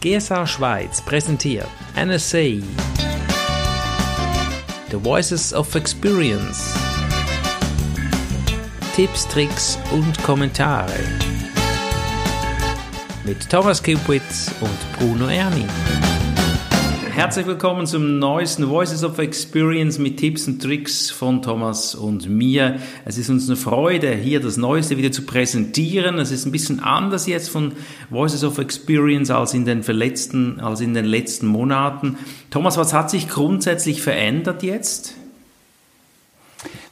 [0.00, 2.62] GSA Schweiz präsentiert NSA
[4.90, 6.74] The Voices of Experience.
[8.96, 10.98] Tipps, Tricks und Kommentare.
[13.24, 15.66] Mit Thomas Kupitz und Bruno Erni.
[17.20, 22.78] Herzlich willkommen zum neuesten Voices of Experience mit Tipps und Tricks von Thomas und mir.
[23.04, 26.18] Es ist uns eine Freude, hier das Neueste wieder zu präsentieren.
[26.18, 27.72] Es ist ein bisschen anders jetzt von
[28.08, 32.16] Voices of Experience als in den, verletzten, als in den letzten Monaten.
[32.48, 35.19] Thomas, was hat sich grundsätzlich verändert jetzt?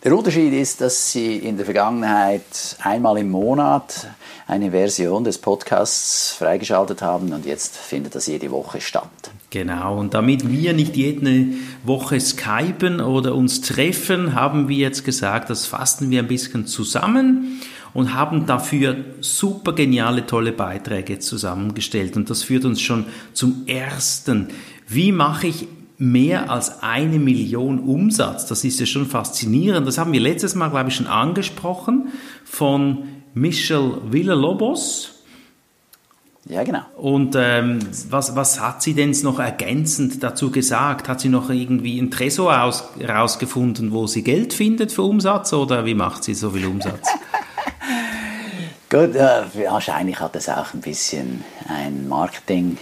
[0.05, 4.07] Der Unterschied ist, dass Sie in der Vergangenheit einmal im Monat
[4.47, 9.11] eine Version des Podcasts freigeschaltet haben und jetzt findet das jede Woche statt.
[9.51, 11.47] Genau, und damit wir nicht jede
[11.83, 17.61] Woche skypen oder uns treffen, haben wir jetzt gesagt, das fassen wir ein bisschen zusammen
[17.93, 22.17] und haben dafür super geniale, tolle Beiträge zusammengestellt.
[22.17, 24.51] Und das führt uns schon zum ersten.
[24.87, 25.67] Wie mache ich
[25.99, 28.47] mehr als eine Million Umsatz?
[28.47, 29.87] Das ist ja schon faszinierend.
[29.87, 32.09] Das haben wir letztes Mal, glaube ich, schon angesprochen
[32.45, 35.15] von Michelle Villalobos.
[36.47, 36.81] Ja, genau.
[36.97, 41.07] Und ähm, was, was hat sie denn noch ergänzend dazu gesagt?
[41.07, 45.85] Hat sie noch irgendwie ein Tresor aus, rausgefunden, wo sie Geld findet für Umsatz oder
[45.85, 47.07] wie macht sie so viel Umsatz?
[48.91, 52.79] Gut, äh, wahrscheinlich hat es auch ein bisschen ein Marketing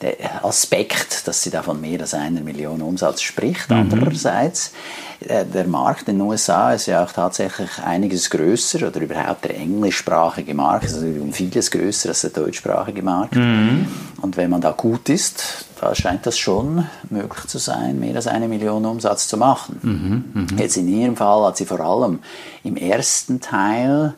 [0.00, 3.70] der Aspekt, dass sie da von mehr als einer Million Umsatz spricht.
[3.70, 3.76] Mhm.
[3.76, 4.72] Andererseits,
[5.20, 9.56] äh, der Markt in den USA ist ja auch tatsächlich einiges größer oder überhaupt der
[9.56, 13.34] englischsprachige Markt ist also um vieles größer als der deutschsprachige Markt.
[13.34, 13.88] Mhm.
[14.22, 18.28] Und wenn man da gut ist, da scheint das schon möglich zu sein, mehr als
[18.28, 19.80] eine Million Umsatz zu machen.
[19.82, 20.42] Mhm.
[20.42, 20.58] mhm.
[20.58, 22.20] Jetzt in ihrem Fall hat sie vor allem
[22.62, 24.14] im ersten Teil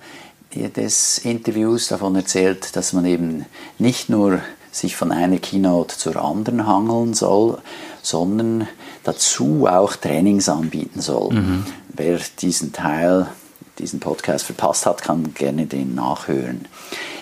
[0.54, 3.46] des Interviews davon erzählt, dass man eben
[3.78, 4.40] nicht nur
[4.72, 7.58] sich von einer Keynote zur anderen hangeln soll,
[8.02, 8.68] sondern
[9.04, 11.32] dazu auch Trainings anbieten soll.
[11.34, 11.66] Mhm.
[11.88, 13.26] Wer diesen Teil,
[13.78, 16.66] diesen Podcast verpasst hat, kann gerne den nachhören.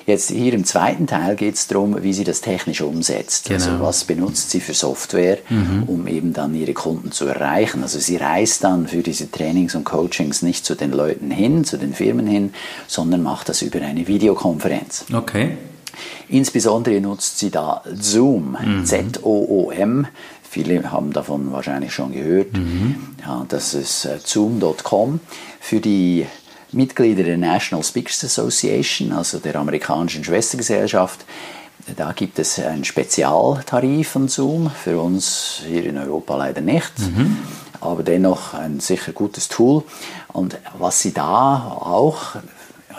[0.09, 3.51] Jetzt hier im zweiten Teil geht es darum, wie sie das technisch umsetzt.
[3.51, 3.77] Also genau.
[3.77, 5.83] Also was benutzt sie für Software, mhm.
[5.87, 7.83] um eben dann ihre Kunden zu erreichen.
[7.83, 11.77] Also sie reist dann für diese Trainings und Coachings nicht zu den Leuten hin, zu
[11.77, 12.55] den Firmen hin,
[12.87, 15.05] sondern macht das über eine Videokonferenz.
[15.13, 15.59] Okay.
[16.29, 18.85] Insbesondere nutzt sie da Zoom, mhm.
[18.85, 20.07] Z-O-O-M.
[20.51, 22.57] Viele haben davon wahrscheinlich schon gehört.
[22.57, 23.17] Mhm.
[23.21, 25.21] Ja, das ist äh, zoom.com.
[25.61, 26.27] Für die
[26.73, 31.25] Mitglieder der National Speakers Association, also der amerikanischen Schwestergesellschaft,
[31.97, 37.39] da gibt es einen Spezialtarif von Zoom, für uns hier in Europa leider nicht, mhm.
[37.81, 39.85] aber dennoch ein sicher gutes Tool.
[40.33, 42.37] Und was sie da auch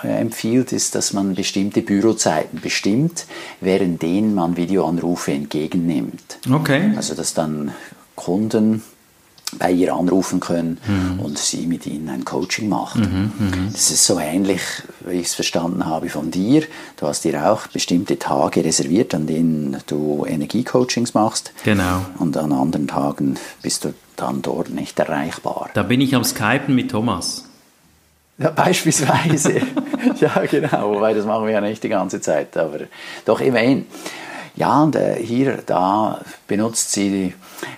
[0.03, 3.25] empfiehlt, ist, dass man bestimmte Bürozeiten bestimmt,
[3.61, 6.39] während denen man Videoanrufe entgegennimmt.
[6.51, 6.91] Okay.
[6.95, 7.71] Also dass dann
[8.15, 8.83] Kunden
[9.57, 11.19] bei ihr anrufen können mhm.
[11.19, 12.97] und sie mit ihnen ein Coaching macht.
[12.97, 13.57] Mhm, mh.
[13.71, 14.61] Das ist so ähnlich,
[15.05, 16.63] wie ich es verstanden habe von dir.
[16.97, 21.51] Du hast dir auch bestimmte Tage reserviert, an denen du Energiecoachings machst.
[21.63, 22.05] Genau.
[22.19, 25.69] Und an anderen Tagen bist du dann dort nicht erreichbar.
[25.73, 27.48] Da bin ich am Skypen mit Thomas.
[28.39, 29.61] Ja, beispielsweise.
[30.19, 30.95] ja, genau.
[30.95, 32.55] Wobei, das machen wir ja nicht die ganze Zeit.
[32.57, 32.79] Aber
[33.25, 33.85] doch immerhin.
[34.55, 37.33] Ja, und äh, hier, da benutzt sie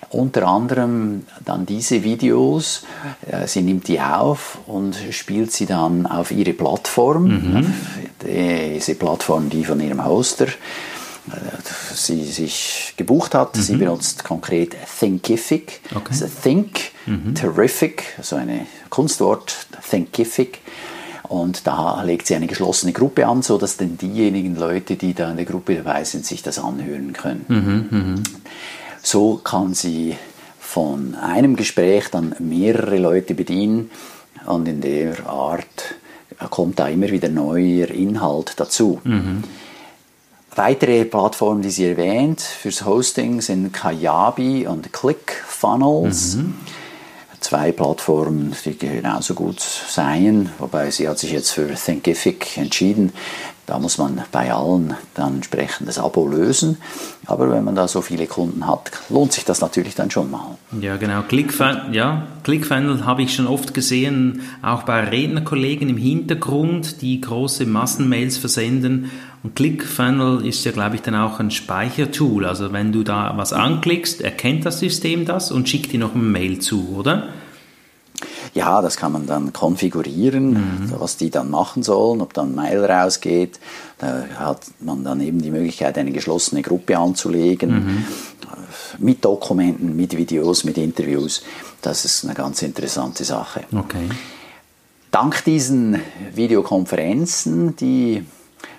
[0.09, 2.85] unter anderem dann diese Videos.
[3.29, 7.23] Äh, sie nimmt die auf und spielt sie dann auf ihre Plattform.
[7.25, 7.73] Mhm.
[8.23, 11.31] Diese Plattform, die von ihrem Hoster äh,
[11.93, 13.55] sie sich gebucht hat.
[13.55, 13.61] Mhm.
[13.61, 15.81] Sie benutzt konkret Thinkific.
[15.91, 16.03] Okay.
[16.09, 17.35] Also Think, mhm.
[17.35, 19.55] Terrific, also ein Kunstwort,
[19.89, 20.59] Thinkific.
[21.23, 25.37] Und da legt sie eine geschlossene Gruppe an, sodass dann diejenigen Leute, die da in
[25.37, 27.45] der Gruppe dabei sind, sich das anhören können.
[27.47, 28.23] Mhm, mh.
[29.01, 30.15] So kann sie
[30.59, 33.89] von einem Gespräch dann mehrere Leute bedienen
[34.45, 35.95] und in der Art
[36.49, 38.99] kommt da immer wieder neuer Inhalt dazu.
[39.03, 39.43] Mhm.
[40.55, 46.35] Weitere Plattformen, die sie erwähnt fürs Hosting sind Kajabi und ClickFunnels.
[46.35, 46.55] Mhm.
[47.41, 53.11] Zwei Plattformen, die genauso gut seien, wobei sie hat sich jetzt für Thinkific entschieden.
[53.67, 56.77] Da muss man bei allen dann entsprechend das Abo lösen.
[57.27, 60.57] Aber wenn man da so viele Kunden hat, lohnt sich das natürlich dann schon mal.
[60.79, 61.21] Ja, genau.
[61.21, 67.65] ClickFunnels ja, ClickFunnels habe ich schon oft gesehen, auch bei Rednerkollegen im Hintergrund, die große
[67.65, 69.11] Massenmails versenden.
[69.43, 72.45] Und ClickFunnels ist ja, glaube ich, dann auch ein Speichertool.
[72.45, 76.23] Also wenn du da was anklickst, erkennt das System das und schickt dir noch eine
[76.23, 77.29] Mail zu, oder?
[78.53, 80.93] Ja, das kann man dann konfigurieren, mhm.
[80.97, 83.59] was die dann machen sollen, ob dann Mail rausgeht.
[83.97, 87.73] Da hat man dann eben die Möglichkeit, eine geschlossene Gruppe anzulegen.
[87.73, 88.05] Mhm.
[88.99, 91.43] Mit Dokumenten, mit Videos, mit Interviews.
[91.81, 93.63] Das ist eine ganz interessante Sache.
[93.73, 94.09] Okay.
[95.11, 95.99] Dank diesen
[96.33, 98.25] Videokonferenzen, die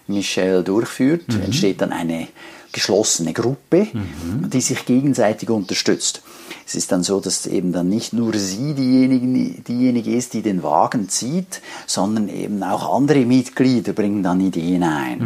[0.06, 1.42] Michelle durchführt, mhm.
[1.42, 2.28] entsteht dann eine
[2.72, 4.50] geschlossene Gruppe, mhm.
[4.50, 6.22] die sich gegenseitig unterstützt.
[6.66, 10.62] Es ist dann so, dass eben dann nicht nur sie diejenige, diejenige ist, die den
[10.62, 15.18] Wagen zieht, sondern eben auch andere Mitglieder bringen dann Ideen ein.
[15.18, 15.24] Mhm.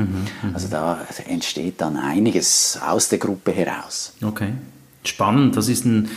[0.48, 0.54] mhm.
[0.54, 4.14] Also da entsteht dann einiges aus der Gruppe heraus.
[4.22, 4.52] Okay,
[5.04, 5.56] spannend.
[5.56, 6.08] Das ist ein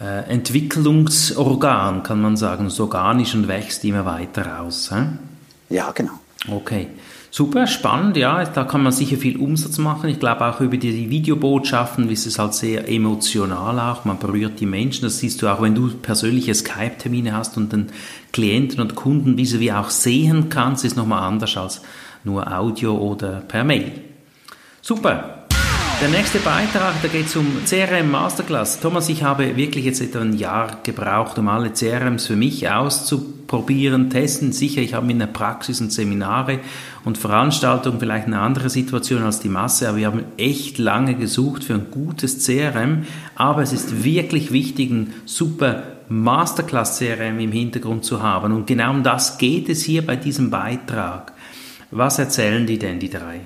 [0.00, 4.90] äh, Entwicklungsorgan, kann man sagen, organisch und wächst immer weiter aus.
[4.92, 5.06] Hä?
[5.70, 6.20] Ja, genau.
[6.48, 6.88] Okay.
[7.30, 10.08] Super, spannend, ja, da kann man sicher viel Umsatz machen.
[10.08, 14.66] Ich glaube auch über die Videobotschaften ist es halt sehr emotional auch, man berührt die
[14.66, 15.02] Menschen.
[15.02, 17.88] Das siehst du auch, wenn du persönliche Skype-Termine hast und den
[18.32, 21.82] Klienten und Kunden wie auch sehen kannst, ist nochmal anders als
[22.24, 23.92] nur Audio oder per Mail.
[24.80, 25.37] Super,
[26.00, 28.78] der nächste Beitrag, da geht es um CRM Masterclass.
[28.78, 34.08] Thomas, ich habe wirklich jetzt etwa ein Jahr gebraucht, um alle CRMs für mich auszuprobieren,
[34.08, 34.52] testen.
[34.52, 36.60] Sicher, ich habe in der Praxis und Seminare
[37.04, 41.64] und Veranstaltungen vielleicht eine andere Situation als die Masse, aber wir haben echt lange gesucht
[41.64, 43.04] für ein gutes CRM.
[43.34, 48.52] Aber es ist wirklich wichtig, ein super Masterclass CRM im Hintergrund zu haben.
[48.52, 51.32] Und genau um das geht es hier bei diesem Beitrag.
[51.90, 53.40] Was erzählen die denn, die drei?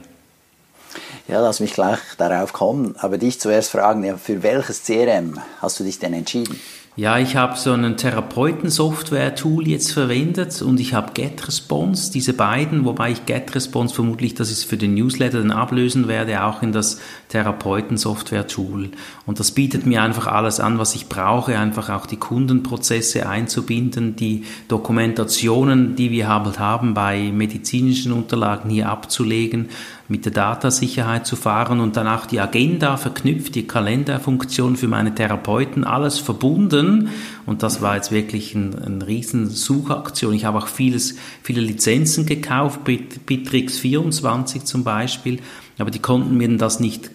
[1.28, 2.94] Ja, lass mich gleich darauf kommen.
[2.98, 6.58] Aber dich zuerst fragen, ja, für welches CRM hast du dich denn entschieden?
[6.94, 13.12] Ja, ich habe so einen Therapeuten-Software-Tool jetzt verwendet und ich habe GetResponse, diese beiden, wobei
[13.12, 18.90] ich GetResponse vermutlich, ich es für den Newsletter dann ablösen werde, auch in das Therapeuten-Software-Tool.
[19.24, 24.14] Und das bietet mir einfach alles an, was ich brauche, einfach auch die Kundenprozesse einzubinden,
[24.14, 29.70] die Dokumentationen, die wir halt haben bei medizinischen Unterlagen hier abzulegen,
[30.12, 35.14] mit der Datasicherheit zu fahren und dann auch die Agenda verknüpft, die Kalenderfunktion für meine
[35.14, 37.08] Therapeuten, alles verbunden.
[37.46, 40.34] Und das war jetzt wirklich eine ein riesen Suchaktion.
[40.34, 45.40] Ich habe auch vieles, viele Lizenzen gekauft, Bitrix 24 zum Beispiel,
[45.78, 47.10] aber die konnten mir das nicht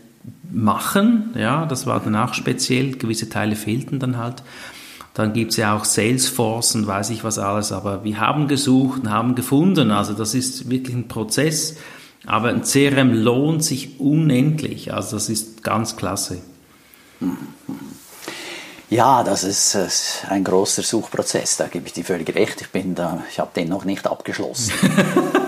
[0.52, 1.36] machen.
[1.36, 2.94] Ja, das war dann auch speziell.
[2.94, 4.42] Gewisse Teile fehlten dann halt.
[5.14, 7.72] Dann gibt es ja auch Salesforce und weiß ich was alles.
[7.72, 9.92] Aber wir haben gesucht und haben gefunden.
[9.92, 11.78] Also das ist wirklich ein Prozess.
[12.26, 14.94] Aber ein CRM lohnt sich unendlich.
[14.94, 16.40] Also das ist ganz klasse.
[18.90, 19.78] Ja, das ist
[20.30, 22.62] ein großer Suchprozess, da gebe ich dir völlig recht.
[22.62, 24.72] Ich bin da, ich habe den noch nicht abgeschlossen.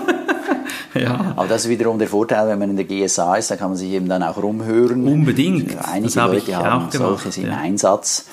[0.94, 1.34] ja.
[1.36, 3.78] Aber das ist wiederum der Vorteil, wenn man in der GSA ist, da kann man
[3.78, 5.06] sich eben dann auch rumhören.
[5.06, 5.74] Unbedingt.
[5.88, 7.56] Einige Leute haben solches im ja.
[7.56, 8.26] Einsatz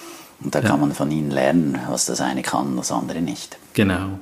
[0.44, 0.68] und da ja.
[0.68, 3.57] kann man von ihnen lernen, was das eine kann, das andere nicht.
[3.74, 4.19] Genau.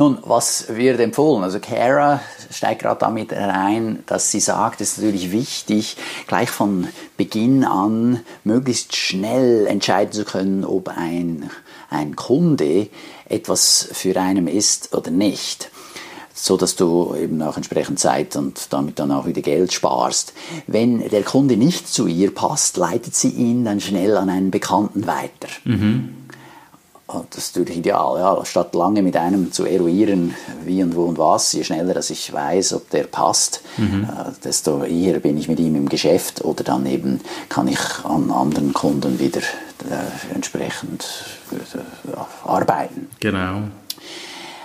[0.00, 1.44] Nun, was wird empfohlen?
[1.44, 6.88] Also Cara steigt gerade damit rein, dass sie sagt, es ist natürlich wichtig, gleich von
[7.18, 11.50] Beginn an möglichst schnell entscheiden zu können, ob ein,
[11.90, 12.88] ein Kunde
[13.28, 15.70] etwas für einen ist oder nicht
[16.32, 20.32] so dass du eben auch entsprechend Zeit und damit dann auch wieder Geld sparst.
[20.66, 25.06] Wenn der Kunde nicht zu ihr passt, leitet sie ihn dann schnell an einen Bekannten
[25.06, 25.48] weiter.
[25.64, 26.19] Mhm.
[27.30, 28.44] Das ist natürlich ideal, ja.
[28.44, 30.34] Statt lange mit einem zu eruieren,
[30.64, 34.04] wie und wo und was, je schneller dass ich weiß, ob der passt, mhm.
[34.04, 38.30] äh, desto eher bin ich mit ihm im Geschäft oder dann eben kann ich an
[38.30, 41.06] anderen Kunden wieder äh, entsprechend
[41.52, 43.08] äh, arbeiten.
[43.20, 43.62] Genau.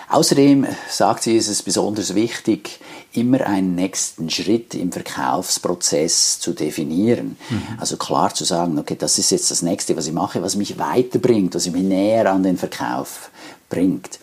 [0.09, 2.79] Außerdem sagt sie, ist es besonders wichtig,
[3.17, 7.37] immer einen nächsten Schritt im Verkaufsprozess zu definieren.
[7.49, 7.79] Mhm.
[7.79, 10.77] Also klar zu sagen, okay, das ist jetzt das nächste, was ich mache, was mich
[10.77, 13.29] weiterbringt, was mich näher an den Verkauf
[13.69, 14.19] bringt.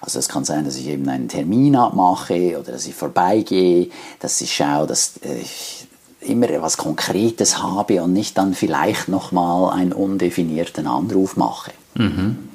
[0.00, 3.88] Also es kann sein, dass ich eben einen Termin abmache oder dass ich vorbeigehe,
[4.20, 5.86] dass ich schaue, dass ich
[6.20, 11.72] immer etwas Konkretes habe und nicht dann vielleicht nochmal einen undefinierten Anruf mache.
[11.94, 12.48] Mhm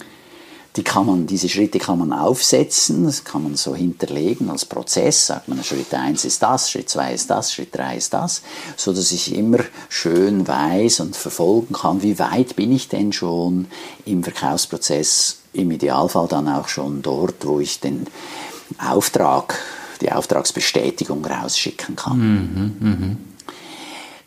[0.78, 5.26] die kann man, diese Schritte kann man aufsetzen, das kann man so hinterlegen als Prozess,
[5.26, 8.44] sagt man, Schritt 1 ist das, Schritt 2 ist das, Schritt 3 ist das,
[8.76, 9.58] so dass ich immer
[9.90, 13.66] schön weiß und verfolgen kann, wie weit bin ich denn schon
[14.06, 18.06] im Verkaufsprozess, im Idealfall dann auch schon dort, wo ich den
[18.78, 19.58] Auftrag,
[20.02, 22.20] die Auftragsbestätigung rausschicken kann.
[22.20, 23.16] Mhm, mh.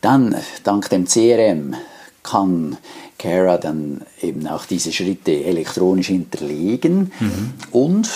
[0.01, 1.77] Dann, dank dem CRM,
[2.23, 2.77] kann
[3.21, 7.53] Cara dann eben auch diese Schritte elektronisch hinterlegen mhm.
[7.71, 8.09] und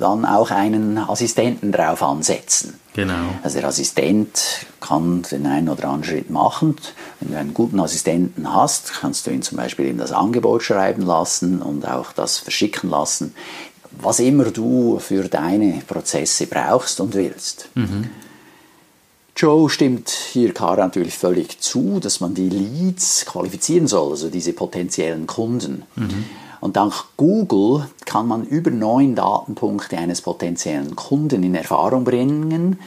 [0.00, 2.74] dann auch einen Assistenten drauf ansetzen.
[2.94, 3.14] Genau.
[3.44, 6.74] Also der Assistent kann den einen oder anderen Schritt machen.
[7.20, 11.02] Wenn du einen guten Assistenten hast, kannst du ihn zum Beispiel in das Angebot schreiben
[11.02, 13.32] lassen und auch das verschicken lassen,
[13.92, 17.68] was immer du für deine Prozesse brauchst und willst.
[17.74, 18.10] Mhm.
[19.36, 24.54] Joe stimmt hier Kara natürlich völlig zu, dass man die Leads qualifizieren soll, also diese
[24.54, 25.82] potenziellen Kunden.
[25.94, 26.24] Mhm.
[26.60, 32.78] Und dank Google kann man über neun Datenpunkte eines potenziellen Kunden in Erfahrung bringen,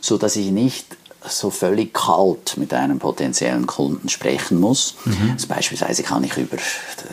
[0.00, 0.84] so dass ich nicht
[1.28, 4.96] so völlig kalt mit einem potenziellen Kunden sprechen muss.
[5.04, 5.32] Mhm.
[5.32, 6.56] Also beispielsweise kann ich über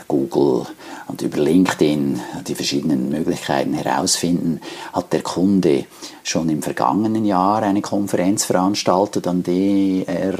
[0.08, 0.66] Google
[1.08, 4.60] und über LinkedIn die verschiedenen Möglichkeiten herausfinden,
[4.92, 5.86] hat der Kunde
[6.22, 10.38] schon im vergangenen Jahr eine Konferenz veranstaltet, an die er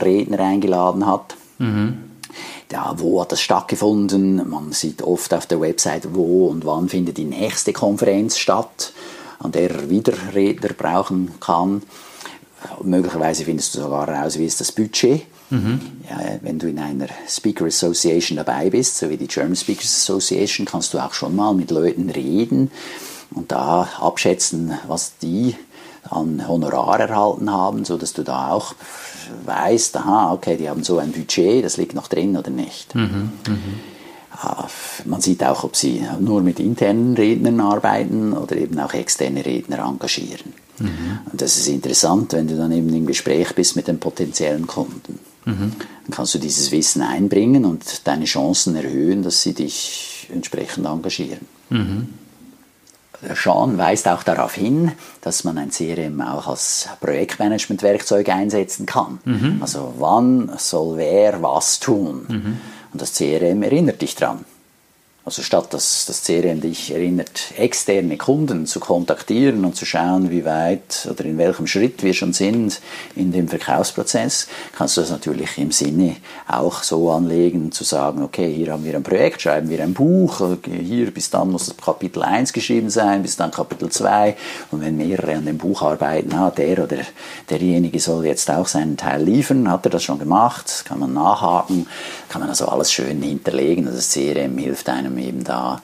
[0.00, 1.36] Redner eingeladen hat.
[1.58, 2.10] Mhm
[2.72, 4.48] ja, wo hat das stattgefunden?
[4.48, 8.92] Man sieht oft auf der Website, wo und wann findet die nächste Konferenz statt,
[9.38, 11.82] an der er wieder Redner brauchen kann.
[12.82, 15.22] Möglicherweise findest du sogar heraus, wie ist das Budget.
[15.50, 15.80] Mhm.
[16.08, 20.66] Ja, wenn du in einer Speaker Association dabei bist, so wie die German Speakers Association,
[20.66, 22.70] kannst du auch schon mal mit Leuten reden
[23.34, 25.56] und da abschätzen, was die
[26.08, 28.74] an Honorar erhalten haben, so dass du da auch
[29.44, 32.94] weißt, aha, okay, die haben so ein Budget, das liegt noch drin oder nicht.
[32.94, 33.58] Mhm, mh.
[35.04, 39.80] Man sieht auch, ob sie nur mit internen Rednern arbeiten oder eben auch externe Redner
[39.80, 40.52] engagieren.
[40.78, 41.18] Mhm.
[41.30, 45.18] Und das ist interessant, wenn du dann eben im Gespräch bist mit den potenziellen Kunden.
[45.44, 45.72] Mhm.
[45.78, 51.46] Dann kannst du dieses Wissen einbringen und deine Chancen erhöhen, dass sie dich entsprechend engagieren.
[51.70, 52.08] Mhm.
[53.34, 59.18] Sean weist auch darauf hin, dass man ein CRM auch als Projektmanagement-Werkzeug einsetzen kann.
[59.24, 59.58] Mhm.
[59.60, 62.24] Also wann soll wer was tun?
[62.28, 62.56] Mhm.
[62.92, 64.44] Und das CRM erinnert dich dran.
[65.30, 70.44] Also statt dass das CRM dich erinnert, externe Kunden zu kontaktieren und zu schauen, wie
[70.44, 72.80] weit oder in welchem Schritt wir schon sind
[73.14, 76.16] in dem Verkaufsprozess, kannst du das natürlich im Sinne
[76.48, 80.42] auch so anlegen, zu sagen, okay, hier haben wir ein Projekt, schreiben wir ein Buch,
[80.64, 84.36] hier bis dann muss das Kapitel 1 geschrieben sein, bis dann Kapitel 2
[84.72, 87.02] und wenn mehrere an dem Buch arbeiten, ah, der oder
[87.48, 91.86] derjenige soll jetzt auch seinen Teil liefern, hat er das schon gemacht, kann man nachhaken,
[92.28, 95.80] kann man also alles schön hinterlegen, das CRM hilft einem eben da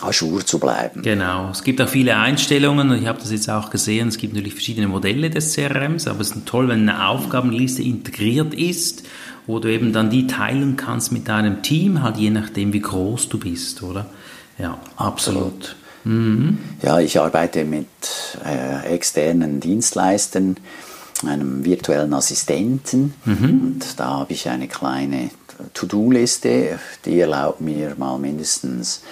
[0.00, 1.02] Ajour zu bleiben.
[1.02, 1.50] Genau.
[1.50, 4.08] Es gibt auch viele Einstellungen und ich habe das jetzt auch gesehen.
[4.08, 8.54] Es gibt natürlich verschiedene Modelle des CRMs, aber es ist toll, wenn eine Aufgabenliste integriert
[8.54, 9.04] ist,
[9.46, 13.28] wo du eben dann die teilen kannst mit deinem Team, halt je nachdem, wie groß
[13.28, 14.06] du bist, oder?
[14.58, 15.76] Ja, absolut.
[16.04, 16.58] Mhm.
[16.82, 17.88] Ja, ich arbeite mit
[18.44, 20.56] äh, externen Dienstleistern,
[21.26, 23.60] einem virtuellen Assistenten mhm.
[23.62, 25.30] und da habe ich eine kleine
[25.74, 29.02] To-Do-Liste, die erlaubt mir mal mindestens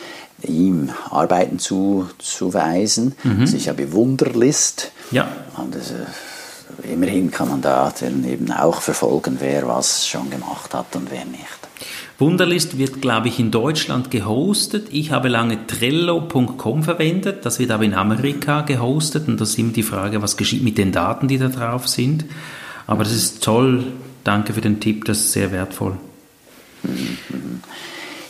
[0.42, 3.14] ihm Arbeiten zuzuweisen.
[3.24, 3.40] Mhm.
[3.40, 4.92] Also ich habe Wunderlist.
[5.10, 5.28] Ja.
[5.56, 10.74] Und das, äh, immerhin kann man da dann eben auch verfolgen, wer was schon gemacht
[10.74, 11.66] hat und wer nicht.
[12.18, 14.88] Wunderlist wird, glaube ich, in Deutschland gehostet.
[14.90, 17.44] Ich habe lange Trello.com verwendet.
[17.44, 19.28] Das wird aber in Amerika gehostet.
[19.28, 22.24] Und da ist immer die Frage, was geschieht mit den Daten, die da drauf sind.
[22.86, 23.84] Aber das ist toll.
[24.24, 25.04] Danke für den Tipp.
[25.04, 25.98] Das ist sehr wertvoll.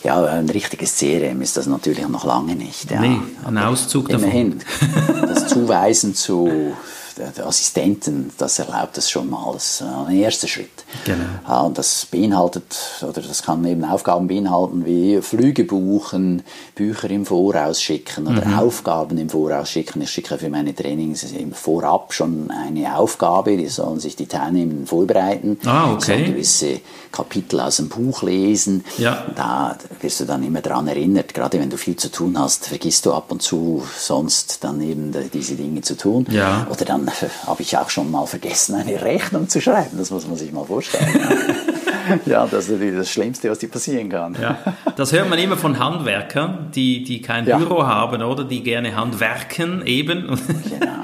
[0.04, 2.90] Ja, ein richtiges CRM ist das natürlich noch lange nicht.
[2.90, 3.00] Ja.
[3.00, 4.24] Nee, ein Auszug davon.
[4.24, 4.60] Immerhin,
[5.22, 6.76] das Zuweisen zu
[7.16, 9.52] der Assistenten, das erlaubt das schon mal.
[9.52, 10.84] Das ist ein erster Schritt.
[11.04, 11.66] Genau.
[11.66, 16.42] Und das beinhaltet, oder das kann eben Aufgaben beinhalten wie Flüge buchen,
[16.74, 18.58] Bücher im Voraus schicken oder mhm.
[18.58, 20.02] Aufgaben im Voraus schicken.
[20.02, 24.86] Ich schicke für meine Trainings im Vorab schon eine Aufgabe, die sollen sich die Teilnehmenden
[24.86, 25.58] vorbereiten.
[25.64, 26.18] Ah, okay.
[26.18, 26.80] Sollen gewisse
[27.12, 28.84] Kapitel aus dem Buch lesen.
[28.98, 29.24] Ja.
[29.34, 33.06] Da wirst du dann immer daran erinnert, gerade wenn du viel zu tun hast, vergisst
[33.06, 36.26] du ab und zu sonst dann eben diese Dinge zu tun.
[36.30, 36.66] Ja.
[36.70, 37.05] Oder dann
[37.46, 39.98] habe ich auch schon mal vergessen, eine Rechnung zu schreiben.
[39.98, 41.06] Das muss man sich mal vorstellen.
[42.26, 44.36] ja, das ist natürlich das Schlimmste, was dir passieren kann.
[44.40, 44.58] Ja,
[44.96, 47.58] das hört man immer von Handwerkern, die, die kein ja.
[47.58, 50.38] Büro haben oder die gerne handwerken eben.
[50.78, 50.92] Genau.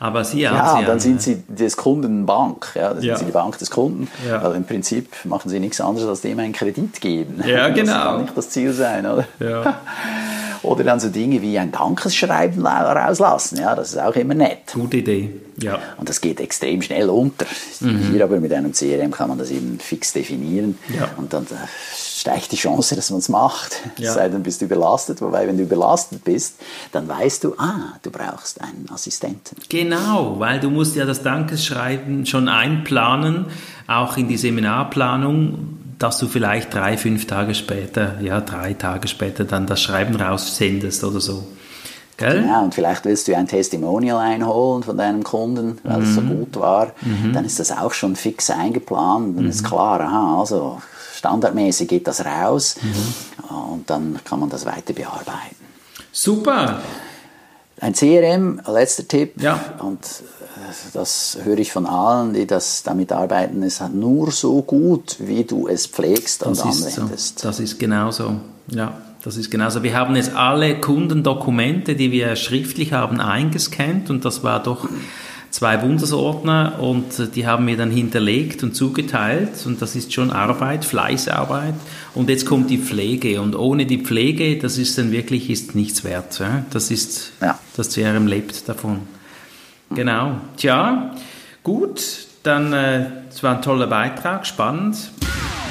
[0.00, 2.72] Aber Sie haben Ja, Sie dann sind Sie des Kunden Bank.
[2.74, 3.16] Ja, dann sind Ja.
[3.16, 4.08] Sie die Bank des Kunden.
[4.28, 4.40] Ja.
[4.40, 7.40] Also im Prinzip machen Sie nichts anderes, als dem einen Kredit geben.
[7.46, 7.92] Ja, Das genau.
[7.92, 9.24] kann nicht das Ziel sein, oder?
[9.38, 9.80] Ja.
[10.62, 13.58] Oder dann so Dinge wie ein Dankesschreiben la- rauslassen.
[13.58, 14.72] Ja, das ist auch immer nett.
[14.74, 15.30] Gute Idee.
[15.58, 15.78] Ja.
[15.98, 17.46] Und das geht extrem schnell unter.
[17.80, 20.78] Hier aber mit einem CRM kann man das eben fix definieren.
[20.88, 20.94] Mhm.
[20.94, 21.10] Ja.
[21.16, 21.48] Und dann äh,
[21.94, 23.80] steigt die Chance, dass man es macht.
[23.98, 24.12] Ja.
[24.14, 25.20] Sei denn, bist du überlastet.
[25.20, 26.54] Wobei, wenn du überlastet bist,
[26.92, 29.56] dann weißt du, ah, du brauchst einen Assistenten.
[29.68, 33.46] Genau, weil du musst ja das Dankeschreiben schon einplanen,
[33.88, 39.44] auch in die Seminarplanung, dass du vielleicht drei, fünf Tage später, ja, drei Tage später
[39.44, 41.44] dann das Schreiben raussendest oder so.
[42.16, 42.42] Gell?
[42.42, 46.28] Genau, und vielleicht willst du ein Testimonial einholen von deinem Kunden, weil es so Mhm.
[46.28, 46.92] gut war.
[47.32, 49.36] Dann ist das auch schon fix eingeplant.
[49.36, 49.50] Dann Mhm.
[49.50, 50.80] ist klar, aha, also
[51.16, 53.54] standardmäßig geht das raus Mhm.
[53.54, 55.56] und dann kann man das weiter bearbeiten.
[56.12, 56.80] Super.
[57.80, 59.58] Ein CRM, letzter Tipp, Ja.
[59.80, 60.00] und
[60.92, 65.68] das höre ich von allen, die das damit arbeiten, ist nur so gut, wie du
[65.68, 67.00] es pflegst und Das ist so.
[67.02, 67.44] anwendest.
[67.44, 68.36] Das ist genauso.
[68.68, 68.92] Ja,
[69.24, 69.82] das ist genauso.
[69.82, 74.88] Wir haben jetzt alle Kundendokumente, die wir schriftlich haben, eingescannt und das war doch
[75.50, 80.84] zwei Bundesordner und die haben wir dann hinterlegt und zugeteilt und das ist schon Arbeit,
[80.86, 81.74] Fleißarbeit
[82.14, 86.04] und jetzt kommt die Pflege und ohne die Pflege, das ist dann wirklich ist nichts
[86.04, 86.40] wert.
[86.70, 87.58] Das ist, Ja.
[87.76, 89.00] das CRM lebt davon.
[89.94, 90.36] Genau.
[90.56, 91.14] Tja,
[91.62, 92.00] gut,
[92.42, 95.12] dann, äh, es war ein toller Beitrag, spannend.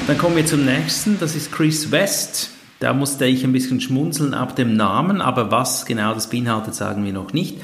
[0.07, 2.51] Dann kommen wir zum nächsten, das ist Chris West.
[2.79, 7.05] Da musste ich ein bisschen schmunzeln ab dem Namen, aber was genau das beinhaltet, sagen
[7.05, 7.57] wir noch nicht.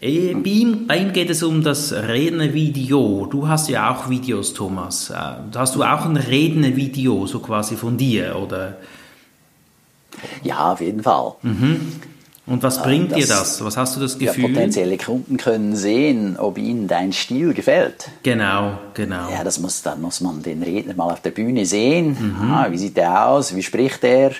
[0.00, 3.26] Eh, Bei ihm, geht es um das Rednervideo.
[3.30, 5.10] Du hast ja auch Videos, Thomas.
[5.10, 5.16] Äh,
[5.54, 8.36] Hast du auch ein Rednervideo, so quasi von dir?
[8.36, 8.78] Oder?
[10.42, 11.32] Ja, auf jeden Fall.
[12.50, 13.64] Und was bringt dir das-?
[13.64, 14.48] Was hast du das Ja, Gefühl?
[14.52, 18.08] potenzielle Kunden können sehen, ob ihnen dein Stil gefällt.
[18.24, 19.30] genau, genau.
[19.30, 22.16] Ja, das muss, dann muss man den Redner mal auf der Bühne sehen.
[22.20, 22.50] Mhm.
[22.52, 23.54] Ah, wie sieht er aus?
[23.54, 24.32] Wie spricht er?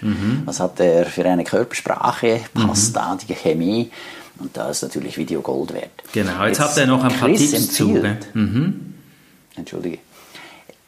[0.45, 2.41] Was hat er für eine Körpersprache?
[2.53, 2.95] Passt Mhm.
[2.95, 3.91] da die Chemie?
[4.41, 5.91] Und da ist natürlich Video Gold wert.
[6.13, 7.85] Genau, jetzt, hat er noch ein paar Chris Tipps zu.
[7.95, 8.43] empfiehlt- gell?
[8.43, 8.95] Mhm.
[9.57, 9.99] Entschuldige.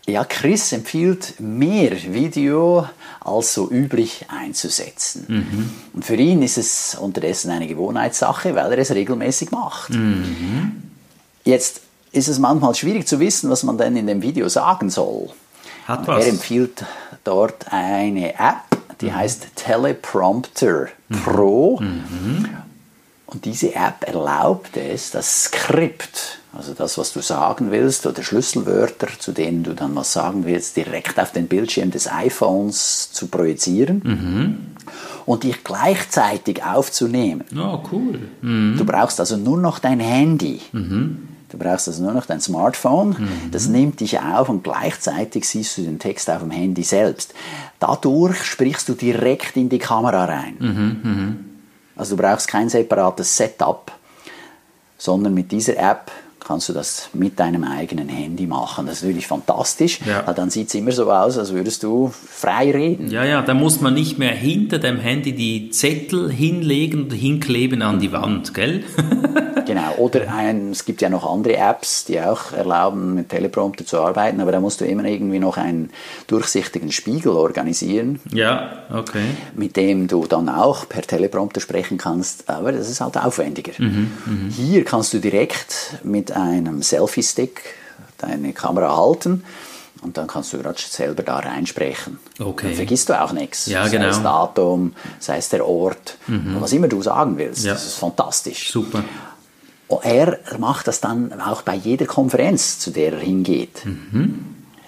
[0.07, 2.89] Ja, Chris empfiehlt mehr Video
[3.21, 5.25] als so üblich einzusetzen.
[5.29, 5.71] Mhm.
[5.93, 9.91] Und für ihn ist es unterdessen eine Gewohnheitssache, weil er es regelmäßig macht.
[9.91, 10.83] Mhm.
[11.45, 15.31] Jetzt ist es manchmal schwierig zu wissen, was man denn in dem Video sagen soll.
[15.87, 16.27] Hat Er was.
[16.27, 16.85] empfiehlt
[17.25, 19.15] dort eine App, die Mhm.
[19.17, 20.89] heißt Teleprompter
[21.25, 21.81] Pro.
[23.27, 29.09] Und diese App erlaubt es, das Skript, also das, was du sagen willst, oder Schlüsselwörter,
[29.19, 34.03] zu denen du dann was sagen willst, direkt auf den Bildschirm des iPhones zu projizieren
[34.05, 34.59] Mhm.
[35.25, 37.45] und dich gleichzeitig aufzunehmen.
[37.57, 38.19] Oh, cool.
[38.43, 38.75] Mhm.
[38.77, 40.61] Du brauchst also nur noch dein Handy.
[40.73, 43.17] Du brauchst also nur noch dein Smartphone.
[43.51, 47.35] Das nimmt dich auf und gleichzeitig siehst du den Text auf dem Handy selbst.
[47.79, 51.45] Dadurch sprichst du direkt in die Kamera rein.
[51.97, 53.93] Also du brauchst kein separates Setup,
[54.99, 56.11] sondern mit dieser App
[56.53, 58.85] kannst du das mit deinem eigenen Handy machen.
[58.85, 60.27] Das ist natürlich fantastisch, Ja.
[60.27, 63.11] weil dann sieht es immer so aus, als würdest du frei reden.
[63.11, 67.81] Ja, ja, da muss man nicht mehr hinter dem Handy die Zettel hinlegen und hinkleben
[67.81, 68.85] an die Wand, gell?
[69.67, 74.01] Genau, oder ein, es gibt ja noch andere Apps, die auch erlauben, mit Teleprompter zu
[74.01, 75.91] arbeiten, aber da musst du immer irgendwie noch einen
[76.27, 79.25] durchsichtigen Spiegel organisieren, ja, okay.
[79.55, 83.73] mit dem du dann auch per Teleprompter sprechen kannst, aber das ist halt aufwendiger.
[84.51, 87.63] Hier kannst du direkt mit einem Selfie-Stick
[88.19, 89.45] deine Kamera halten
[90.03, 92.19] und dann kannst du gerade selber da reinsprechen.
[92.39, 92.67] Okay.
[92.69, 93.67] Dann vergisst du auch nichts.
[93.67, 94.23] Ja, sei es genau.
[94.23, 97.65] Datum, sei es der Ort, was immer du sagen willst.
[97.65, 97.75] Ja.
[97.75, 98.73] Das ist fantastisch.
[98.73, 99.05] Super.
[99.89, 103.83] Und er macht das dann auch bei jeder Konferenz, zu der er hingeht.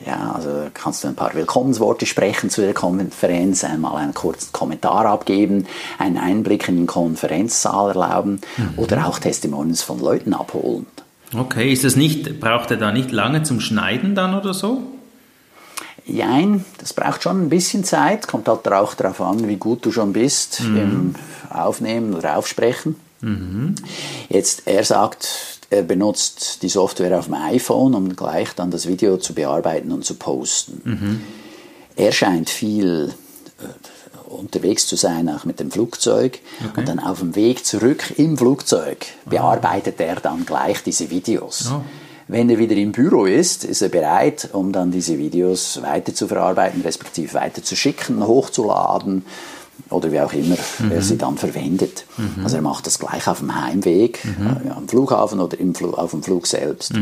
[0.07, 5.07] Ja, also kannst du ein paar Willkommensworte sprechen zu der Konferenz, einmal einen kurzen Kommentar
[5.07, 5.67] abgeben,
[5.99, 8.41] einen Einblick in den Konferenzsaal erlauben
[8.77, 10.87] oder auch Testimonials von Leuten abholen.
[11.37, 14.83] Okay, ist es nicht, braucht er da nicht lange zum Schneiden dann oder so?
[16.07, 19.91] Jein, das braucht schon ein bisschen Zeit, kommt halt auch darauf an, wie gut du
[19.91, 21.15] schon bist im
[21.49, 22.97] Aufnehmen oder Aufsprechen.
[24.29, 25.29] Jetzt, er sagt,
[25.71, 30.05] er benutzt die Software auf dem iPhone, um gleich dann das Video zu bearbeiten und
[30.05, 31.23] zu posten.
[31.97, 33.15] Er scheint viel
[33.61, 33.65] äh,
[34.29, 36.41] unterwegs zu sein, auch mit dem Flugzeug.
[36.77, 41.71] Und dann auf dem Weg zurück im Flugzeug bearbeitet er dann gleich diese Videos.
[41.73, 41.83] Oh.
[42.27, 46.27] Wenn er wieder im Büro ist, ist er bereit, um dann diese Videos weiter zu
[46.27, 49.25] verarbeiten, respektive weiter zu schicken, hochzuladen
[49.91, 50.57] oder wie auch immer
[50.91, 52.07] er sie dann verwendet.
[52.43, 56.11] Also er macht das gleich auf dem Heimweg, äh, am Flughafen oder im Flu auf
[56.13, 56.93] dem Flug selbst.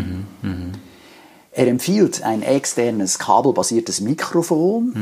[1.55, 4.93] Er empfiehlt ein externes kabelbasiertes Mikrofon,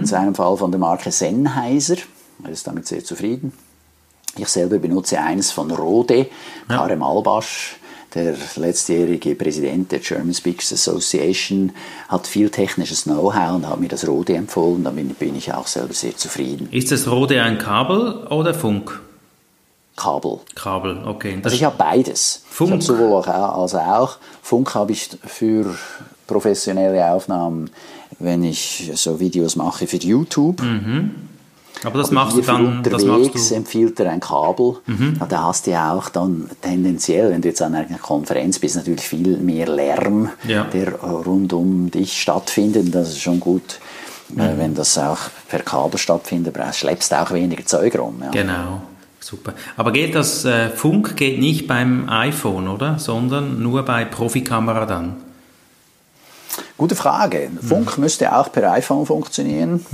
[0.00, 1.96] in seinem Fall von der Marke Sennheiser.
[2.42, 3.52] Er ist damit sehr zufrieden.
[4.38, 6.28] Ich selber benutze eines von Rode,
[6.66, 7.76] Karem Albasch,
[8.14, 11.72] der letztjährige Präsident der German Speakers Association,
[12.08, 14.84] hat viel technisches Know-how und hat mir das Rode empfohlen.
[14.84, 16.68] Damit bin ich auch selber sehr zufrieden.
[16.70, 19.00] Ist das Rode ein Kabel oder Funk?
[19.96, 20.38] Kabel.
[20.54, 21.36] Kabel, okay.
[21.36, 22.42] Das Also ich habe beides.
[22.48, 22.68] Funk.
[22.68, 24.16] Ich habe sowohl auch als auch.
[24.42, 25.74] Funk habe ich für
[26.26, 27.70] professionelle Aufnahmen,
[28.18, 30.62] wenn ich so Videos mache für YouTube.
[31.84, 33.54] Aber das machst du dann unterwegs du.
[33.54, 34.76] empfiehlt er ein Kabel.
[34.86, 35.16] Mhm.
[35.20, 38.76] Ja, da hast du ja auch dann tendenziell, wenn du jetzt an einer Konferenz bist,
[38.76, 40.64] natürlich viel mehr Lärm, Ja.
[40.64, 42.94] der rund um dich stattfindet.
[42.94, 43.80] Das ist schon gut,
[44.36, 45.18] äh, wenn das auch
[45.48, 46.56] per Kabel stattfindet.
[46.56, 48.22] aber schleppst du auch weniger Zeug rum.
[48.22, 48.30] Ja.
[48.30, 48.82] Genau.
[49.20, 49.54] Super.
[49.76, 52.98] Aber geht das äh, Funk geht nicht beim iPhone, oder?
[52.98, 55.14] Sondern nur bei Profikamera dann?
[56.76, 57.50] Gute Frage.
[57.66, 59.86] Funk müsste auch per iPhone funktionieren.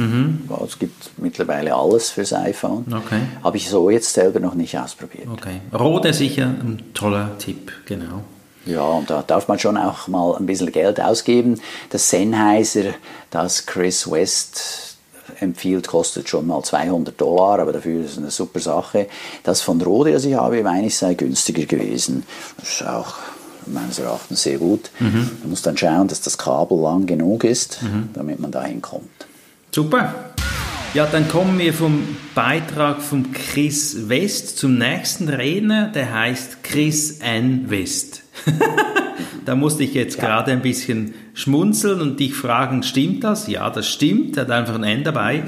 [0.49, 2.85] Ja, Es gibt mittlerweile alles fürs iPhone.
[2.90, 3.21] Okay.
[3.44, 5.29] Habe ich so jetzt selber noch nicht ausprobiert.
[5.33, 5.61] Okay.
[5.73, 8.23] Rode sicher ein toller Tipp, genau.
[8.66, 11.61] Ja, und da darf man schon auch mal ein bisschen Geld ausgeben.
[11.90, 12.94] Das Sennheiser,
[13.31, 14.97] das Chris West
[15.40, 19.09] empfiehlt, kostet schon mal 200 Dollar, aber dafür ist es eine super Sache.
[19.42, 22.25] Das von Rode, das ich habe, meine ich, sei günstiger gewesen.
[22.59, 23.14] Das ist auch
[23.72, 24.90] meines Erachtens sehr gut.
[25.40, 27.81] Man muss dann schauen, dass das Kabel lang genug ist,
[28.14, 29.09] damit man da hinkommt.
[29.70, 30.14] Super.
[30.94, 32.02] Ja, dann kommen wir vom
[32.35, 37.68] Beitrag von Chris West zum nächsten Redner, der heißt Chris N.
[37.68, 38.22] West.
[39.44, 43.48] da musste ich jetzt gerade ein bisschen schmunzeln und dich fragen, stimmt das?
[43.48, 45.44] Ja, das stimmt, er hat einfach ein N dabei.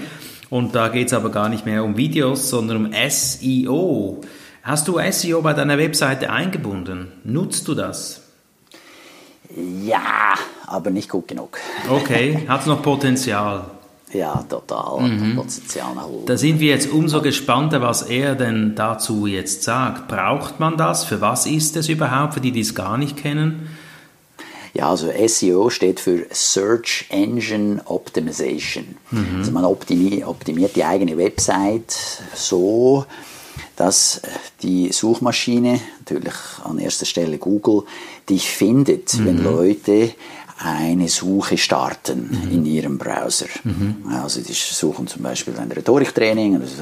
[0.50, 4.20] Und da geht es aber gar nicht mehr um Videos, sondern um SEO.
[4.62, 7.12] Hast du SEO bei deiner Webseite eingebunden?
[7.25, 8.20] Nutzt du das?
[9.57, 10.35] Ja,
[10.66, 11.59] aber nicht gut genug.
[11.88, 13.64] Okay, hat es noch Potenzial?
[14.12, 15.01] Ja, total.
[15.09, 15.37] Mhm.
[15.37, 16.27] Potenzial nach oben.
[16.27, 20.09] Da sind wir jetzt umso gespannter, was er denn dazu jetzt sagt.
[20.09, 21.05] Braucht man das?
[21.05, 23.68] Für was ist es überhaupt, für die, die es gar nicht kennen?
[24.75, 28.96] Ja, also SEO steht für Search Engine Optimization.
[29.38, 31.92] Also man optimi optimiert die eigene Website
[32.35, 33.05] so,
[33.80, 34.20] dass
[34.62, 37.84] die Suchmaschine, natürlich an erster Stelle Google,
[38.28, 40.12] dich findet, wenn Leute
[40.62, 43.46] eine Suche starten in ihrem Browser.
[44.22, 46.74] Also die suchen zum Beispiel ein Rhetoriktraining oder sie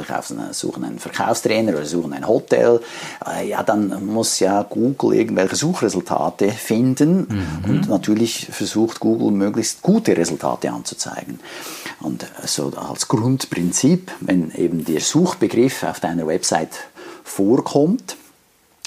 [0.52, 2.80] suchen einen Verkaufstrainer oder suchen ein Hotel.
[3.24, 7.28] Äh, Ja, dann muss ja Google irgendwelche Suchresultate finden
[7.68, 11.38] und natürlich versucht Google möglichst gute Resultate anzuzeigen.
[12.00, 16.70] Und so als Grundprinzip, wenn eben der Suchbegriff auf deiner Website
[17.28, 18.16] vorkommt,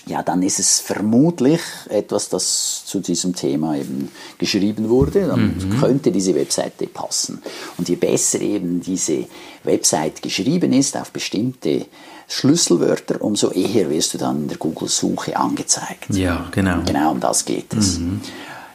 [0.08, 5.28] ja, dann ist es vermutlich etwas, das zu diesem Thema eben geschrieben wurde.
[5.28, 7.42] Dann könnte diese Webseite passen.
[7.78, 9.26] Und je besser eben diese
[9.64, 11.86] Website geschrieben ist auf bestimmte
[12.28, 16.08] Schlüsselwörter, umso eher wirst du dann in der Google-Suche angezeigt.
[16.10, 16.82] Ja, genau.
[16.84, 18.00] Genau um das geht es.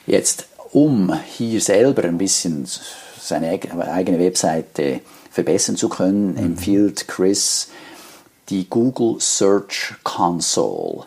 [0.06, 2.68] Jetzt, um hier selber ein bisschen
[3.20, 5.00] seine eig- eigene Webseite
[5.32, 7.68] verbessern zu können, empfiehlt Chris
[8.48, 11.04] die Google Search Console.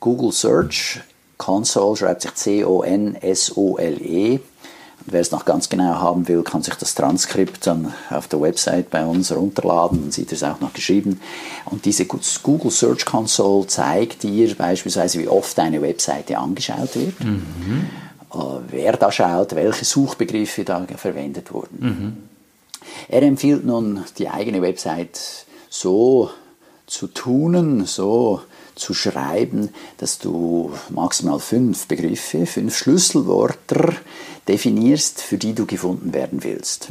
[0.00, 1.00] Google Search
[1.36, 4.40] Console schreibt sich C-O-N-S-O-L-E.
[5.06, 8.40] Und wer es noch ganz genau haben will, kann sich das Transkript dann auf der
[8.40, 11.20] Website bei uns runterladen, dann sieht es auch noch geschrieben.
[11.66, 18.36] Und diese Google Search Console zeigt dir beispielsweise, wie oft deine Webseite angeschaut wird, äh,
[18.68, 22.28] wer da schaut, welche Suchbegriffe da verwendet wurden.
[23.08, 26.30] Er empfiehlt nun, die eigene Website so
[26.86, 28.40] zu tunen, so
[28.74, 29.68] zu schreiben,
[29.98, 33.94] dass du maximal fünf Begriffe, fünf Schlüsselwörter
[34.48, 36.88] definierst, für die du gefunden werden willst.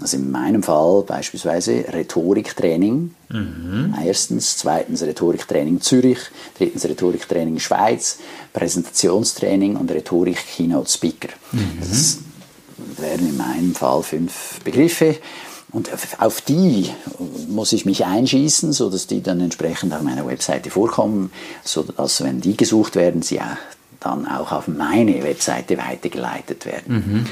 [0.00, 3.14] Also in meinem Fall beispielsweise Rhetoriktraining.
[4.04, 6.18] Erstens, zweitens Rhetoriktraining Zürich,
[6.56, 8.18] drittens Rhetoriktraining Schweiz,
[8.54, 11.28] Präsentationstraining und Rhetorik Keynote Speaker.
[11.78, 12.18] Das
[12.96, 15.16] wären in meinem Fall fünf Begriffe.
[15.70, 16.90] Und auf die
[17.48, 21.30] muss ich mich einschießen, sodass die dann entsprechend auf meiner Webseite vorkommen,
[21.62, 23.40] sodass, wenn die gesucht werden, sie
[24.00, 27.26] dann auch auf meine Webseite weitergeleitet werden.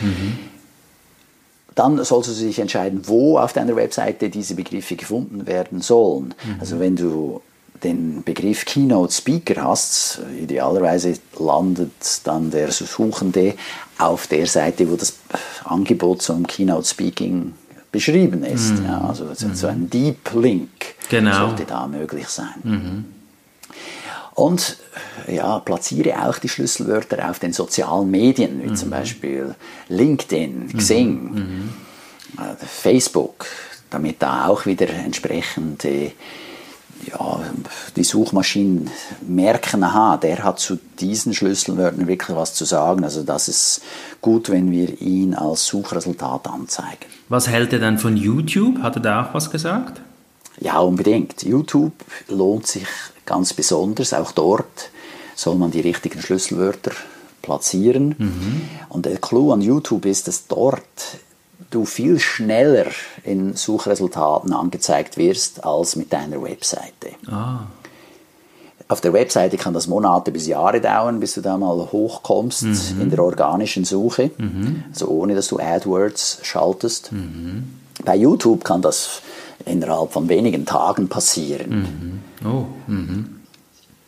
[1.74, 6.34] Dann sollst du sich entscheiden, wo auf deiner Webseite diese Begriffe gefunden werden sollen.
[6.58, 7.40] Also wenn du
[7.84, 11.92] den Begriff Keynote Speaker hast, idealerweise landet
[12.24, 13.54] dann der Suchende
[13.98, 15.14] auf der Seite, wo das
[15.64, 17.52] Angebot zum Keynote Speaking
[17.92, 18.74] beschrieben ist.
[18.84, 20.68] Ja, also so so ein Deep Link
[21.08, 21.48] Genau.
[21.48, 23.04] sollte da möglich sein.
[24.34, 24.76] Und
[25.28, 29.54] ja, platziere auch die Schlüsselwörter auf den sozialen Medien, wie zum Beispiel
[29.88, 31.70] LinkedIn, Xing,
[32.36, 33.46] äh, Facebook,
[33.88, 36.12] damit da auch wieder entsprechende
[37.06, 37.40] ja,
[37.96, 38.90] die Suchmaschinen
[39.26, 43.04] merken, aha, der hat zu diesen Schlüsselwörtern wirklich was zu sagen.
[43.04, 43.82] Also das ist
[44.20, 47.06] gut, wenn wir ihn als Suchresultat anzeigen.
[47.28, 48.82] Was hält er dann von YouTube?
[48.82, 50.00] Hat er da auch was gesagt?
[50.60, 51.42] Ja, unbedingt.
[51.42, 51.92] YouTube
[52.28, 52.86] lohnt sich
[53.24, 54.14] ganz besonders.
[54.14, 54.90] Auch dort
[55.34, 56.92] soll man die richtigen Schlüsselwörter
[57.42, 58.14] platzieren.
[58.88, 60.80] Und der Clou an YouTube ist, dass dort
[61.76, 62.86] du viel schneller
[63.24, 67.10] in Suchresultaten angezeigt wirst als mit deiner Webseite.
[67.30, 67.60] Ah.
[68.88, 72.62] Auf der Webseite kann das Monate bis Jahre dauern, bis du da mal hochkommst
[72.94, 73.00] Mhm.
[73.02, 74.30] in der organischen Suche,
[74.92, 77.10] also ohne dass du AdWords schaltest.
[77.12, 77.64] Mhm.
[78.04, 79.22] Bei YouTube kann das
[79.64, 82.22] innerhalb von wenigen Tagen passieren.
[82.44, 82.66] Oh.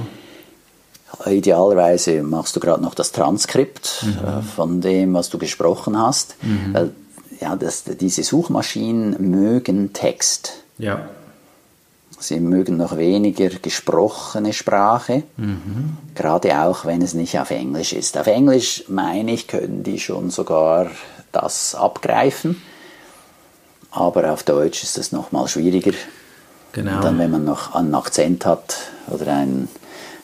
[1.26, 6.36] Idealerweise machst du gerade noch das Transkript äh, von dem, was du gesprochen hast.
[6.72, 6.92] Weil
[7.40, 10.62] ja, das, diese Suchmaschinen mögen Text.
[10.78, 11.08] Ja.
[12.22, 15.24] Sie mögen noch weniger gesprochene Sprache,
[16.14, 18.16] gerade auch wenn es nicht auf Englisch ist.
[18.16, 20.90] Auf Englisch, meine ich, können die schon sogar
[21.32, 22.62] das abgreifen,
[23.90, 25.92] aber auf Deutsch ist das nochmal schwieriger.
[26.72, 26.96] Genau.
[26.96, 28.76] Und dann, wenn man noch einen Akzent hat
[29.08, 29.68] oder ein,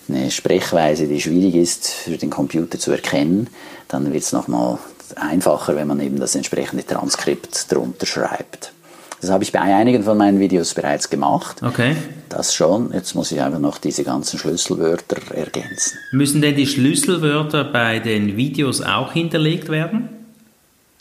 [0.08, 3.50] eine Sprechweise, die schwierig ist für den Computer zu erkennen,
[3.88, 4.78] dann wird es nochmal
[5.16, 8.72] einfacher, wenn man eben das entsprechende Transkript drunter schreibt.
[9.20, 11.62] Das habe ich bei einigen von meinen Videos bereits gemacht.
[11.62, 11.96] Okay.
[12.28, 12.92] Das schon.
[12.92, 15.98] Jetzt muss ich einfach noch diese ganzen Schlüsselwörter ergänzen.
[16.12, 20.10] Müssen denn die Schlüsselwörter bei den Videos auch hinterlegt werden?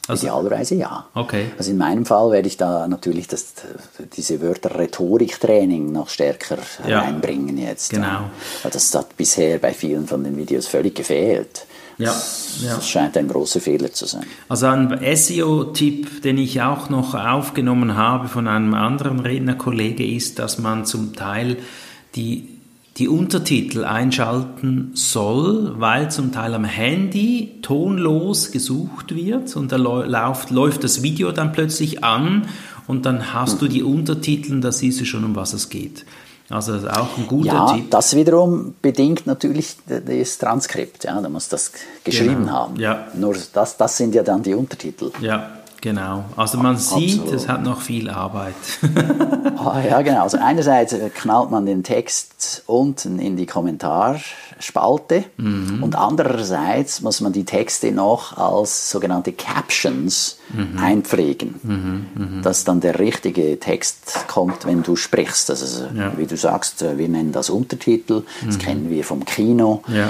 [0.07, 1.05] Also, Idealerweise ja.
[1.15, 1.47] okay.
[1.57, 3.47] Also in meinem Fall werde ich da natürlich das,
[4.15, 7.01] diese Wörter Rhetoriktraining noch stärker Ja.
[7.01, 7.89] reinbringen jetzt.
[7.89, 8.29] Genau.
[8.63, 11.65] Weil Das hat bisher bei vielen von den Videos völlig gefehlt.
[11.97, 12.75] Ja, Das, ja.
[12.75, 14.25] das scheint ein großer Fehler zu sein.
[14.49, 20.59] Also ein SEO-Tipp, den ich auch noch aufgenommen habe von einem anderen Rednerkollege, ist, dass
[20.59, 21.57] man zum Teil
[22.15, 22.49] die,
[22.97, 30.51] die Untertitel einschalten soll, weil zum Teil am Handy tonlos gesucht wird und da läuft,
[30.51, 32.47] läuft das Video dann plötzlich an
[32.87, 36.05] und dann hast du die Untertitel, da siehst du schon, um was es geht.
[36.49, 37.91] Also das ist auch ein guter Ja, Tipp.
[37.91, 41.03] das wiederum bedingt natürlich das Transkript.
[41.03, 41.71] Ja, da muss das
[42.03, 42.51] geschrieben Genau.
[42.53, 42.75] haben.
[42.79, 43.07] Ja.
[43.15, 45.11] Nur das, das sind ja dann die Untertitel.
[45.19, 45.49] Ja,
[45.81, 46.23] genau.
[46.37, 47.33] Also man sieht, Absolut.
[47.33, 48.55] es hat noch viel Arbeit.
[49.57, 50.23] Ah, ja, genau.
[50.23, 53.45] Also einerseits äh, knallt man den Text unten in die
[54.61, 55.83] Kommentarspalte Mhm.
[55.83, 60.79] und andererseits muss man die Texte noch als sogenannte Captions Mhm.
[60.79, 65.49] einpflegen, dass dann der richtige Text kommt, wenn du sprichst.
[65.49, 66.09] Also, Ja.
[66.11, 66.17] Mhm.
[66.17, 69.81] wie du sagst, äh, wir nennen das Untertitel, das kennen wir vom Kino.
[69.87, 70.09] Ja.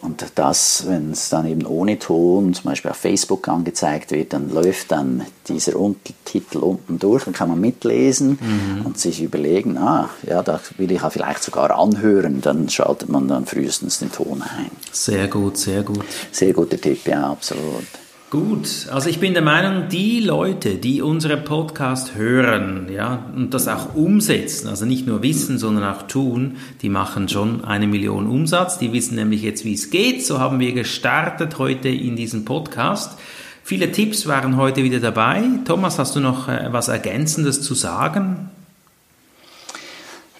[0.00, 4.50] Und das, wenn es dann eben ohne Ton zum Beispiel auf Facebook angezeigt wird, dann
[4.50, 8.38] läuft dann dieser Untertitel unten durch und kann man mitlesen
[8.84, 13.28] und sich überlegen, ah, ja, da will ich ja vielleicht sogar anhören, dann schaltet man
[13.28, 14.70] dann frühestens den Ton ein.
[14.92, 16.04] Sehr gut, sehr gut.
[16.32, 17.86] Sehr guter Tipp, ja, absolut.
[18.30, 23.68] Gut, also ich bin der Meinung, die Leute, die unseren Podcast hören, ja, und das
[23.68, 28.76] auch umsetzen, also nicht nur wissen, sondern auch tun, die machen schon eine Million Umsatz.
[28.76, 30.26] Die wissen nämlich jetzt, wie es geht.
[30.26, 33.18] So haben wir gestartet heute in diesem Podcast.
[33.64, 35.44] Viele Tipps waren heute wieder dabei.
[35.64, 38.50] Thomas, hast du noch äh, was Ergänzendes zu sagen?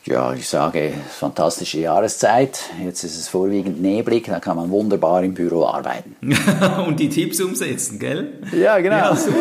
[0.08, 2.70] Ja, ich sage, fantastische Jahreszeit.
[2.82, 6.16] Jetzt ist es vorwiegend neblig, da kann man wunderbar im Büro arbeiten.
[6.86, 8.40] und die Tipps umsetzen, gell?
[8.52, 8.96] Ja, genau.
[8.96, 9.34] Ja, super.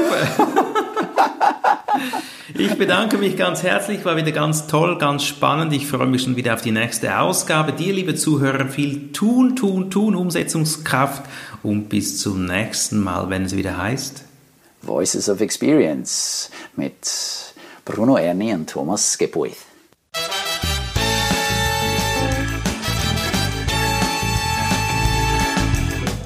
[2.58, 5.72] Ich bedanke mich ganz herzlich, war wieder ganz toll, ganz spannend.
[5.72, 7.72] Ich freue mich schon wieder auf die nächste Ausgabe.
[7.72, 11.24] Dir, liebe Zuhörer, viel tun, tun, tun, Umsetzungskraft
[11.64, 14.24] und bis zum nächsten Mal, wenn es wieder heißt.
[14.82, 17.54] Voices of Experience mit
[17.86, 19.67] Bruno Erni und Thomas Gebuith.